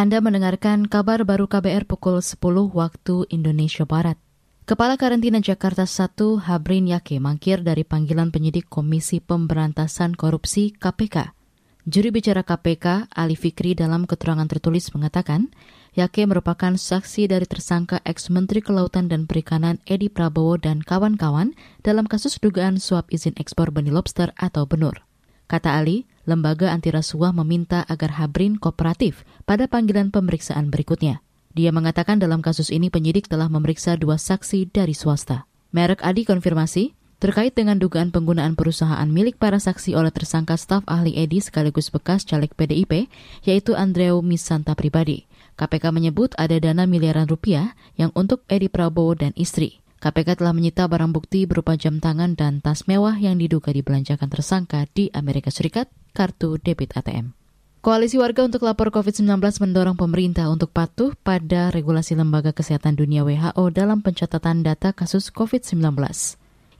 Anda 0.00 0.24
mendengarkan 0.24 0.88
kabar 0.88 1.28
baru 1.28 1.44
KBR 1.44 1.84
pukul 1.84 2.24
10 2.24 2.40
waktu 2.72 3.28
Indonesia 3.28 3.84
Barat. 3.84 4.16
Kepala 4.64 4.96
Karantina 4.96 5.44
Jakarta 5.44 5.84
1 5.84 6.40
Habrin 6.40 6.88
Yake 6.88 7.20
mangkir 7.20 7.60
dari 7.60 7.84
panggilan 7.84 8.32
penyidik 8.32 8.64
Komisi 8.72 9.20
Pemberantasan 9.20 10.16
Korupsi 10.16 10.72
KPK. 10.72 11.36
Juri 11.84 12.16
bicara 12.16 12.40
KPK, 12.40 13.12
Ali 13.12 13.36
Fikri 13.36 13.76
dalam 13.76 14.08
keterangan 14.08 14.48
tertulis 14.48 14.88
mengatakan, 14.96 15.52
Yake 15.92 16.24
merupakan 16.24 16.80
saksi 16.80 17.28
dari 17.28 17.44
tersangka 17.44 18.00
ex-Menteri 18.00 18.64
Kelautan 18.64 19.12
dan 19.12 19.28
Perikanan 19.28 19.84
Edi 19.84 20.08
Prabowo 20.08 20.56
dan 20.56 20.80
kawan-kawan 20.80 21.52
dalam 21.84 22.08
kasus 22.08 22.40
dugaan 22.40 22.80
suap 22.80 23.12
izin 23.12 23.36
ekspor 23.36 23.68
benih 23.68 23.92
lobster 23.92 24.32
atau 24.40 24.64
benur. 24.64 25.04
Kata 25.44 25.76
Ali, 25.76 26.08
lembaga 26.30 26.70
anti 26.70 26.94
rasuah 26.94 27.34
meminta 27.34 27.82
agar 27.90 28.14
Habrin 28.22 28.54
kooperatif 28.54 29.26
pada 29.42 29.66
panggilan 29.66 30.14
pemeriksaan 30.14 30.70
berikutnya. 30.70 31.18
Dia 31.50 31.74
mengatakan 31.74 32.22
dalam 32.22 32.38
kasus 32.46 32.70
ini 32.70 32.94
penyidik 32.94 33.26
telah 33.26 33.50
memeriksa 33.50 33.98
dua 33.98 34.14
saksi 34.14 34.70
dari 34.70 34.94
swasta. 34.94 35.50
Merek 35.74 36.06
Adi 36.06 36.22
konfirmasi, 36.22 36.94
terkait 37.18 37.52
dengan 37.52 37.76
dugaan 37.76 38.14
penggunaan 38.14 38.54
perusahaan 38.54 39.04
milik 39.10 39.36
para 39.36 39.58
saksi 39.58 39.98
oleh 39.98 40.14
tersangka 40.14 40.54
staf 40.54 40.86
ahli 40.86 41.18
Edi 41.18 41.42
sekaligus 41.42 41.90
bekas 41.90 42.22
caleg 42.22 42.54
PDIP, 42.54 43.10
yaitu 43.42 43.74
Andreu 43.74 44.22
Misanta 44.22 44.78
pribadi. 44.78 45.26
KPK 45.58 45.92
menyebut 45.92 46.32
ada 46.40 46.56
dana 46.56 46.88
miliaran 46.88 47.28
rupiah 47.28 47.76
yang 47.98 48.08
untuk 48.16 48.46
Edi 48.48 48.72
Prabowo 48.72 49.12
dan 49.12 49.36
istri. 49.36 49.82
KPK 50.00 50.40
telah 50.40 50.56
menyita 50.56 50.88
barang 50.88 51.12
bukti 51.12 51.44
berupa 51.44 51.76
jam 51.76 52.00
tangan 52.00 52.32
dan 52.32 52.64
tas 52.64 52.88
mewah 52.88 53.20
yang 53.20 53.36
diduga 53.36 53.68
dibelanjakan 53.68 54.32
tersangka 54.32 54.88
di 54.96 55.12
Amerika 55.12 55.52
Serikat, 55.52 55.92
kartu 56.16 56.56
debit 56.56 56.96
ATM. 56.96 57.36
Koalisi 57.84 58.16
warga 58.16 58.44
untuk 58.48 58.64
lapor 58.64 58.92
COVID-19 58.92 59.40
mendorong 59.40 60.00
pemerintah 60.00 60.48
untuk 60.48 60.72
patuh 60.72 61.12
pada 61.20 61.68
regulasi 61.68 62.16
Lembaga 62.16 62.56
Kesehatan 62.56 62.96
Dunia 62.96 63.28
WHO 63.28 63.64
dalam 63.72 64.00
pencatatan 64.00 64.64
data 64.64 64.96
kasus 64.96 65.28
COVID-19. 65.28 65.96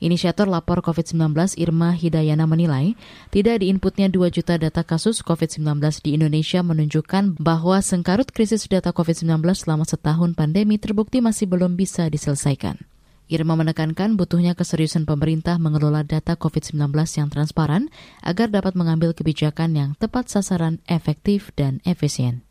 Inisiator 0.00 0.48
lapor 0.48 0.80
COVID-19 0.80 1.60
Irma 1.60 1.92
Hidayana 1.92 2.48
menilai, 2.48 2.96
tidak 3.28 3.60
diinputnya 3.60 4.08
2 4.08 4.32
juta 4.32 4.56
data 4.56 4.80
kasus 4.80 5.20
COVID-19 5.20 5.76
di 6.00 6.16
Indonesia 6.16 6.64
menunjukkan 6.64 7.36
bahwa 7.36 7.84
sengkarut 7.84 8.32
krisis 8.32 8.64
data 8.64 8.96
COVID-19 8.96 9.44
selama 9.52 9.84
setahun 9.84 10.32
pandemi 10.32 10.80
terbukti 10.80 11.20
masih 11.20 11.52
belum 11.52 11.76
bisa 11.76 12.08
diselesaikan. 12.08 12.89
Irma 13.30 13.54
menekankan 13.54 14.18
butuhnya 14.18 14.58
keseriusan 14.58 15.06
pemerintah 15.06 15.54
mengelola 15.62 16.02
data 16.02 16.34
COVID-19 16.34 16.90
yang 17.14 17.30
transparan 17.30 17.86
agar 18.26 18.50
dapat 18.50 18.74
mengambil 18.74 19.14
kebijakan 19.14 19.78
yang 19.78 19.90
tepat 19.94 20.26
sasaran, 20.26 20.82
efektif, 20.90 21.54
dan 21.54 21.78
efisien. 21.86 22.42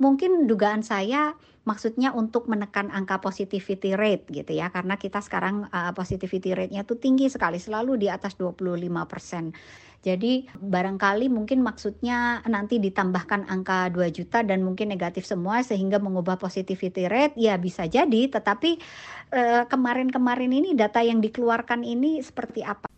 Mungkin 0.00 0.48
dugaan 0.48 0.80
saya 0.80 1.36
maksudnya 1.68 2.16
untuk 2.16 2.48
menekan 2.48 2.88
angka 2.88 3.20
positivity 3.20 3.92
rate 3.92 4.24
gitu 4.32 4.56
ya 4.56 4.72
karena 4.72 4.96
kita 4.96 5.20
sekarang 5.20 5.68
uh, 5.68 5.92
positivity 5.92 6.56
rate-nya 6.56 6.88
tuh 6.88 6.96
tinggi 6.96 7.28
sekali 7.28 7.60
selalu 7.60 8.00
di 8.00 8.08
atas 8.08 8.34
25 8.40 8.80
persen. 9.04 9.52
Jadi 10.00 10.48
barangkali 10.48 11.28
mungkin 11.28 11.60
maksudnya 11.60 12.40
nanti 12.48 12.80
ditambahkan 12.80 13.44
angka 13.52 13.92
2 13.92 14.08
juta 14.16 14.40
dan 14.40 14.64
mungkin 14.64 14.88
negatif 14.88 15.28
semua 15.28 15.60
sehingga 15.60 16.00
mengubah 16.00 16.40
positivity 16.40 17.04
rate 17.04 17.36
ya 17.36 17.60
bisa 17.60 17.84
jadi 17.84 18.32
tetapi 18.32 18.80
eh, 19.36 19.62
kemarin-kemarin 19.68 20.56
ini 20.56 20.72
data 20.72 21.04
yang 21.04 21.20
dikeluarkan 21.20 21.84
ini 21.84 22.24
seperti 22.24 22.64
apa? 22.64 22.88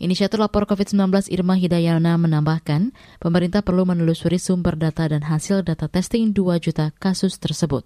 Inisiator 0.00 0.40
lapor 0.40 0.64
COVID-19 0.64 1.28
Irma 1.28 1.60
Hidayana 1.60 2.16
menambahkan, 2.16 2.96
pemerintah 3.20 3.60
perlu 3.60 3.84
menelusuri 3.84 4.40
sumber 4.40 4.72
data 4.72 5.04
dan 5.04 5.20
hasil 5.20 5.60
data 5.60 5.92
testing 5.92 6.32
2 6.32 6.56
juta 6.56 6.88
kasus 6.96 7.36
tersebut. 7.36 7.84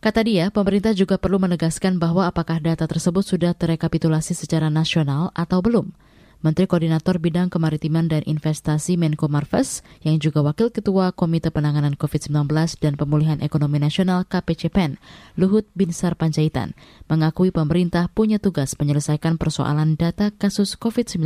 Kata 0.00 0.24
dia, 0.24 0.48
pemerintah 0.48 0.96
juga 0.96 1.20
perlu 1.20 1.36
menegaskan 1.36 2.00
bahwa 2.00 2.24
apakah 2.24 2.64
data 2.64 2.88
tersebut 2.88 3.20
sudah 3.20 3.52
terrekapitulasi 3.52 4.32
secara 4.32 4.72
nasional 4.72 5.36
atau 5.36 5.60
belum. 5.60 5.92
Menteri 6.40 6.64
Koordinator 6.64 7.20
Bidang 7.20 7.52
Kemaritiman 7.52 8.08
dan 8.08 8.24
Investasi 8.24 8.96
Menko 8.96 9.28
Marves, 9.28 9.84
yang 10.00 10.16
juga 10.16 10.40
Wakil 10.40 10.72
Ketua 10.72 11.12
Komite 11.12 11.52
Penanganan 11.52 12.00
COVID-19 12.00 12.48
dan 12.80 12.96
Pemulihan 12.96 13.44
Ekonomi 13.44 13.76
Nasional 13.76 14.24
KPCPEN, 14.24 14.96
Luhut 15.36 15.68
Binsar 15.76 16.16
Panjaitan, 16.16 16.72
mengakui 17.12 17.52
pemerintah 17.52 18.08
punya 18.08 18.40
tugas 18.40 18.72
menyelesaikan 18.80 19.36
persoalan 19.36 20.00
data 20.00 20.32
kasus 20.32 20.80
COVID-19. 20.80 21.20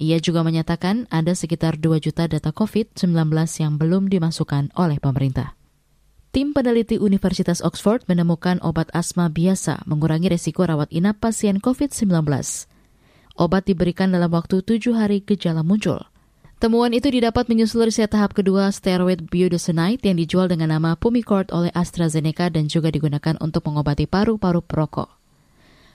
Ia 0.00 0.18
juga 0.24 0.40
menyatakan 0.40 1.04
ada 1.12 1.36
sekitar 1.36 1.76
2 1.76 2.00
juta 2.00 2.24
data 2.24 2.48
COVID-19 2.48 3.04
yang 3.60 3.76
belum 3.76 4.08
dimasukkan 4.08 4.72
oleh 4.74 5.04
pemerintah. 5.04 5.52
Tim 6.34 6.50
peneliti 6.50 6.98
Universitas 6.98 7.62
Oxford 7.62 8.02
menemukan 8.10 8.58
obat 8.58 8.90
asma 8.90 9.30
biasa 9.30 9.86
mengurangi 9.86 10.32
resiko 10.32 10.66
rawat 10.66 10.90
inap 10.90 11.22
pasien 11.22 11.62
COVID-19. 11.62 12.10
Obat 13.34 13.66
diberikan 13.66 14.14
dalam 14.14 14.30
waktu 14.30 14.62
tujuh 14.62 14.94
hari 14.94 15.18
gejala 15.26 15.66
muncul. 15.66 16.06
Temuan 16.62 16.94
itu 16.94 17.10
didapat 17.10 17.50
menyusul 17.50 17.90
riset 17.90 18.08
tahap 18.08 18.32
kedua 18.32 18.70
steroid 18.70 19.26
budesonide 19.26 20.00
yang 20.06 20.16
dijual 20.16 20.46
dengan 20.46 20.72
nama 20.72 20.94
Pumicort 20.94 21.50
oleh 21.50 21.68
AstraZeneca 21.74 22.48
dan 22.48 22.70
juga 22.70 22.94
digunakan 22.94 23.34
untuk 23.42 23.66
mengobati 23.66 24.06
paru-paru 24.06 24.62
perokok. 24.62 25.10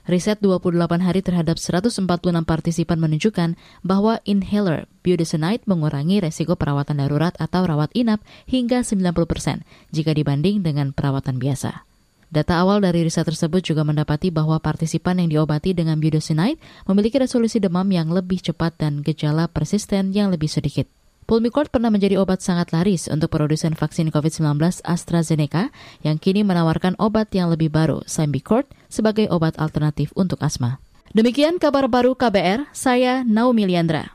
Riset 0.06 0.44
28 0.44 0.78
hari 1.00 1.26
terhadap 1.26 1.58
146 1.58 2.06
partisipan 2.44 2.98
menunjukkan 3.02 3.56
bahwa 3.88 4.20
inhaler 4.28 4.86
budesonide 5.02 5.64
mengurangi 5.64 6.20
resiko 6.20 6.60
perawatan 6.60 7.00
darurat 7.00 7.34
atau 7.40 7.66
rawat 7.66 7.90
inap 7.96 8.20
hingga 8.46 8.84
90% 8.86 9.66
jika 9.96 10.12
dibanding 10.12 10.62
dengan 10.62 10.92
perawatan 10.92 11.40
biasa. 11.40 11.89
Data 12.30 12.62
awal 12.62 12.86
dari 12.86 13.02
riset 13.02 13.26
tersebut 13.26 13.66
juga 13.66 13.82
mendapati 13.82 14.30
bahwa 14.30 14.62
partisipan 14.62 15.18
yang 15.18 15.34
diobati 15.34 15.74
dengan 15.74 15.98
budesonide 15.98 16.62
memiliki 16.86 17.18
resolusi 17.18 17.58
demam 17.58 17.90
yang 17.90 18.14
lebih 18.14 18.38
cepat 18.38 18.78
dan 18.78 19.02
gejala 19.02 19.50
persisten 19.50 20.14
yang 20.14 20.30
lebih 20.30 20.46
sedikit. 20.46 20.86
Pulmicort 21.26 21.70
pernah 21.70 21.94
menjadi 21.94 22.18
obat 22.18 22.42
sangat 22.42 22.74
laris 22.74 23.06
untuk 23.06 23.30
produsen 23.30 23.78
vaksin 23.78 24.10
COVID-19 24.10 24.82
AstraZeneca 24.82 25.70
yang 26.02 26.18
kini 26.18 26.42
menawarkan 26.42 26.98
obat 26.98 27.30
yang 27.38 27.54
lebih 27.54 27.70
baru, 27.70 28.02
Symbicort, 28.10 28.66
sebagai 28.90 29.30
obat 29.30 29.58
alternatif 29.62 30.10
untuk 30.18 30.42
asma. 30.42 30.82
Demikian 31.14 31.62
kabar 31.62 31.86
baru 31.90 32.18
KBR, 32.18 32.70
saya 32.74 33.26
Naomi 33.26 33.66
Liandra. 33.70 34.14